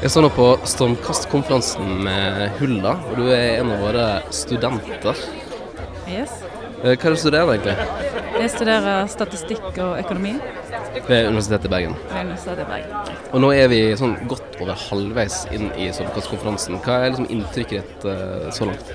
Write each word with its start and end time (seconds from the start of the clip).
Jeg 0.00 0.10
står 0.14 0.24
nå 0.24 0.28
på 0.32 0.44
Stormkastkonferansen 0.68 1.88
med 2.06 2.54
Hulla, 2.56 2.94
og 3.10 3.18
du 3.20 3.26
er 3.34 3.58
en 3.60 3.72
av 3.74 3.82
våre 3.84 4.04
studenter. 4.32 5.18
Yes. 6.08 6.32
Eh, 6.80 6.94
Hva 6.94 6.94
er 6.94 7.10
det 7.10 7.12
du 7.18 7.20
studerer 7.20 7.52
egentlig? 7.52 7.74
Jeg 8.40 8.52
studerer 8.54 9.10
statistikk 9.12 9.66
og 9.84 9.98
økonomi 10.00 10.32
Ved 11.06 11.26
Universitetet 11.28 11.66
i 11.68 11.72
Bergen. 11.74 11.96
ved 12.08 12.20
Universitetet 12.24 12.62
i 12.64 12.68
Bergen. 12.70 13.18
Og 13.32 13.40
nå 13.44 13.50
er 13.52 13.68
vi 13.68 13.80
sånn 14.00 14.16
godt 14.30 14.56
over 14.62 14.80
halvveis 14.88 15.42
inn 15.52 15.68
i 15.76 15.90
Stormkastkonferansen. 15.92 16.80
Hva 16.80 16.96
er 17.04 17.12
liksom 17.12 17.28
inntrykket 17.30 17.84
ditt 17.92 18.08
eh, 18.08 18.48
så 18.56 18.70
langt? 18.70 18.94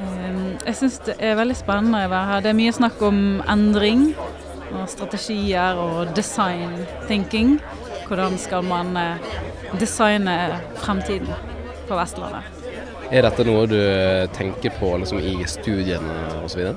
Um, 0.00 0.56
Jeg 0.64 0.74
syns 0.80 0.98
det 1.04 1.18
er 1.20 1.36
veldig 1.36 1.56
spennende 1.60 2.06
å 2.06 2.08
være 2.08 2.30
her. 2.32 2.40
Det 2.46 2.54
er 2.54 2.60
mye 2.64 2.72
snakk 2.72 3.02
om 3.04 3.20
endring 3.44 4.14
og 4.72 4.88
strategier 4.88 5.76
og 5.78 6.14
design 6.16 6.86
thinking. 7.08 7.58
Hvordan 8.08 8.38
skal 8.38 8.64
man 8.66 8.96
eh, 8.96 9.30
designe 9.80 10.36
fremtiden 10.82 11.30
på 11.88 11.96
Vestlandet? 11.96 12.50
Er 13.10 13.24
dette 13.26 13.44
noe 13.46 13.64
du 13.68 13.78
eh, 13.78 14.26
tenker 14.34 14.74
på 14.78 14.94
liksom, 15.00 15.20
i 15.20 15.36
studiene 15.48 16.18
osv.? 16.44 16.74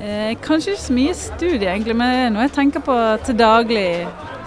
Eh, 0.00 0.36
kanskje 0.40 0.74
ikke 0.74 0.82
så 0.82 0.96
mye 0.96 1.16
studie, 1.16 1.68
egentlig, 1.68 1.96
men 1.96 2.12
det 2.12 2.20
er 2.26 2.30
noe 2.34 2.46
jeg 2.46 2.54
tenker 2.56 2.84
på 2.84 2.96
til 3.26 3.36
daglig 3.40 3.88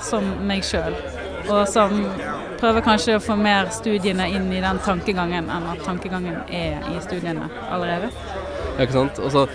som 0.04 0.26
meg 0.48 0.66
sjøl. 0.66 0.96
Og 1.44 1.68
som 1.68 1.94
prøver 2.62 2.86
kanskje 2.86 3.18
å 3.18 3.24
få 3.24 3.36
mer 3.36 3.68
studiene 3.76 4.30
inn 4.32 4.48
i 4.56 4.62
den 4.64 4.80
tankegangen 4.86 5.50
enn 5.52 5.70
at 5.74 5.84
tankegangen 5.84 6.40
er 6.48 6.86
i 6.94 7.02
studiene 7.04 7.50
allerede. 7.68 8.10
Ja, 8.78 8.86
ikke 8.86 8.96
sant? 8.96 9.20
Og 9.20 9.34
så 9.34 9.48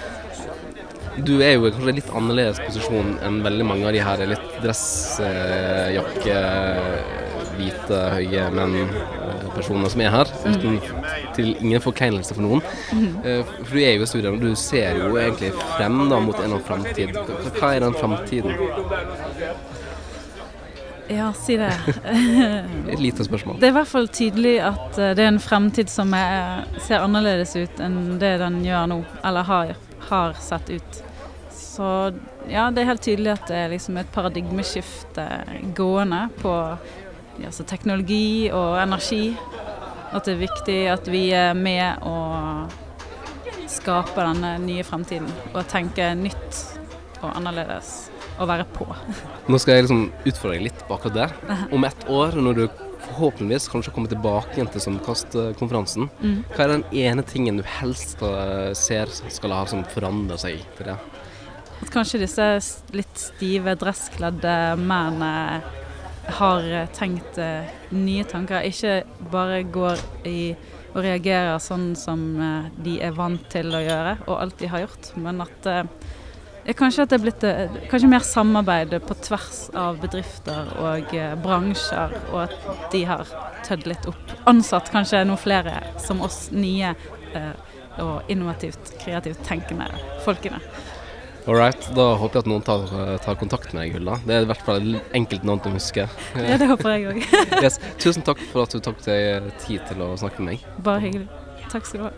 du 1.24 1.38
er 1.42 1.54
jo 1.56 1.70
kanskje 1.70 1.90
i 1.92 1.96
litt 1.98 2.10
annerledes 2.14 2.58
posisjon 2.62 3.14
enn 3.26 3.40
veldig 3.44 3.66
mange 3.66 3.86
av 3.88 3.92
de 3.96 4.02
her 4.04 4.22
litt 4.30 4.48
dressjakke, 4.62 6.36
hvite, 7.58 8.00
høye 8.14 8.44
menn-personer 8.54 9.90
som 9.90 10.02
er 10.04 10.12
her. 10.14 10.30
Uten 10.46 10.76
til 11.34 11.48
ingen 11.58 11.82
forkleinelse 11.82 12.36
for 12.36 12.44
noen. 12.46 12.62
Eh, 13.26 13.42
For 13.64 13.74
du 13.74 13.80
er 13.82 13.96
jo 13.98 14.06
i 14.06 14.10
studien, 14.10 14.36
og 14.36 14.40
du 14.44 14.52
ser 14.58 15.00
jo 15.00 15.16
egentlig 15.18 15.50
frem 15.76 16.04
da 16.10 16.20
mot 16.22 16.38
en 16.44 16.54
av 16.58 16.62
framtid. 16.68 17.16
Hva- 17.16 17.52
Hva 17.58 17.72
er 17.74 17.80
den 17.86 17.94
framtiden? 17.98 18.54
Ja, 21.08 21.30
si 21.32 21.56
det. 21.56 21.72
Et 22.92 23.00
lite 23.00 23.24
spørsmål. 23.24 23.56
Det 23.58 23.66
er 23.70 23.72
i 23.72 23.76
hvert 23.78 23.88
fall 23.88 24.08
tydelig 24.12 24.58
at 24.60 24.98
eh, 25.00 25.14
det 25.16 25.24
er 25.24 25.30
en 25.32 25.40
fremtid 25.40 25.88
som 25.88 26.12
er, 26.14 26.66
ser 26.84 27.00
annerledes 27.00 27.54
ut 27.56 27.80
enn 27.80 28.18
det 28.20 28.34
den 28.42 28.58
gjør 28.66 28.90
nå, 28.92 28.98
eller 29.24 29.46
har, 29.48 29.72
har 30.10 30.36
sett 30.38 30.68
ut. 30.76 30.98
Så 31.58 31.88
ja, 32.48 32.68
det 32.70 32.82
er 32.82 32.90
helt 32.92 33.04
tydelig 33.04 33.34
at 33.34 33.46
det 33.50 33.58
er 33.64 33.72
liksom 33.72 33.98
et 34.00 34.10
paradigmeskifte 34.14 35.26
gående 35.76 36.24
på 36.38 36.54
ja, 37.42 37.52
teknologi 37.66 38.50
og 38.54 38.78
energi. 38.82 39.32
At 40.14 40.24
det 40.24 40.36
er 40.36 40.44
viktig 40.46 40.78
at 40.92 41.08
vi 41.12 41.28
er 41.36 41.56
med 41.58 42.04
å 42.06 42.16
skape 43.68 44.16
denne 44.16 44.54
nye 44.62 44.84
fremtiden 44.86 45.28
og 45.52 45.66
tenke 45.68 46.14
nytt 46.16 46.62
og 47.20 47.34
annerledes 47.34 48.08
og 48.38 48.48
være 48.48 48.64
på. 48.72 48.86
Nå 49.50 49.58
skal 49.60 49.76
jeg 49.76 49.88
liksom 49.88 50.04
utfordre 50.22 50.56
deg 50.56 50.68
litt 50.68 50.84
på 50.86 50.96
akkurat 50.96 51.16
det. 51.18 51.54
Om 51.74 51.86
ett 51.88 52.06
år, 52.08 52.38
når 52.38 52.60
du 52.60 52.64
forhåpentligvis 53.08 53.68
kanskje 53.72 53.92
kommer 53.94 54.10
tilbake 54.12 54.56
igjen 54.56 54.70
til 54.72 54.84
Sommerkastkonferansen, 54.84 56.08
hva 56.52 56.64
er 56.64 56.74
den 56.76 56.84
ene 57.04 57.24
tingen 57.26 57.60
du 57.60 57.64
helst 57.78 58.22
ser 58.78 59.12
skal 59.18 59.54
ha 59.54 59.64
som 59.70 59.84
forandre 59.94 60.38
seg 60.40 60.62
til 60.78 60.92
det? 60.92 60.98
At 61.78 61.90
kanskje 61.94 62.22
disse 62.24 62.46
litt 62.96 63.20
stive, 63.20 63.76
dresskledde 63.78 64.54
mennene 64.80 65.60
har 66.28 66.72
eh, 66.72 66.88
tenkt 66.92 67.38
eh, 67.38 67.68
nye 67.90 68.24
tanker. 68.28 68.66
Ikke 68.66 69.02
bare 69.32 69.62
går 69.62 70.00
i 70.28 70.40
og 70.88 71.02
reagerer 71.04 71.58
sånn 71.62 71.92
som 71.98 72.22
eh, 72.42 72.70
de 72.84 72.98
er 73.04 73.16
vant 73.16 73.44
til 73.52 73.70
å 73.74 73.82
gjøre 73.84 74.16
og 74.26 74.34
alt 74.38 74.58
de 74.60 74.70
har 74.72 74.86
gjort, 74.86 75.12
men 75.20 75.44
at 75.46 75.70
Kanskje 76.76 77.06
at 77.06 77.08
det 77.08 77.16
er 77.16 77.22
blitt 77.22 77.44
kanskje 77.88 78.08
mer 78.12 78.24
samarbeid 78.28 78.90
på 79.08 79.14
tvers 79.24 79.70
av 79.72 80.02
bedrifter 80.02 80.66
og 80.84 81.14
bransjer, 81.40 82.12
og 82.28 82.42
at 82.42 82.90
de 82.92 83.00
har 83.08 83.30
tødd 83.64 83.86
litt 83.88 84.04
opp. 84.10 84.34
Ansatt 84.52 84.90
kanskje 84.92 85.22
noen 85.24 85.40
flere 85.40 85.78
som 86.04 86.20
oss 86.26 86.50
nye 86.52 86.90
og 88.04 88.28
innovativt, 88.28 88.92
kreativt 89.00 89.40
tenkende 89.48 89.88
folkene. 90.26 90.60
All 91.46 91.56
right, 91.56 91.78
da 91.96 92.10
håper 92.20 92.40
jeg 92.40 92.44
at 92.44 92.48
noen 92.50 92.64
tar, 92.66 92.82
tar 93.24 93.36
kontakt 93.40 93.72
med 93.72 93.86
deg, 93.86 93.94
Hulda. 93.96 94.18
Det 94.26 94.34
er 94.34 94.44
i 94.44 94.48
hvert 94.50 94.64
fall 94.66 94.88
enkelt 95.16 95.44
navn 95.48 95.60
til 95.64 95.72
å 95.72 95.78
huske. 95.78 96.04
Ja, 96.36 96.58
det 96.60 96.68
håper 96.68 96.94
jeg 96.96 97.06
òg. 97.12 97.22
Yes. 97.62 97.78
Tusen 98.00 98.24
takk 98.26 98.40
for 98.52 98.66
at 98.66 98.74
du 98.74 98.82
tok 98.84 99.00
deg 99.06 99.48
tid 99.64 99.84
til 99.88 100.02
å 100.04 100.12
snakke 100.20 100.42
med 100.42 100.58
meg. 100.58 100.66
Bare 100.84 101.00
hyggelig. 101.06 101.28
Takk 101.68 101.84
skal 101.84 102.00
du 102.00 102.04
ha. 102.04 102.06